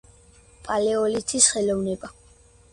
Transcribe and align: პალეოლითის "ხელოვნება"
პალეოლითის 0.69 1.53
"ხელოვნება" 1.59 2.13